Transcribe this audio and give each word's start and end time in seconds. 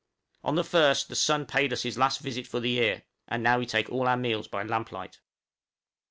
On 0.43 0.55
the 0.55 0.63
1st 0.63 1.09
the 1.09 1.15
sun 1.15 1.45
paid 1.45 1.71
us 1.71 1.83
his 1.83 1.95
last 1.95 2.21
visit 2.21 2.47
for 2.47 2.59
the 2.59 2.71
year, 2.71 3.03
and 3.27 3.43
now 3.43 3.59
we 3.59 3.67
take 3.67 3.91
all 3.91 4.07
our 4.07 4.17
meals 4.17 4.47
by 4.47 4.63
lamplight. 4.63 5.19